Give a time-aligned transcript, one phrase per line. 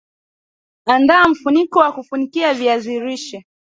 [0.87, 3.45] andaa mfuniko wa kufunikia viazi lishe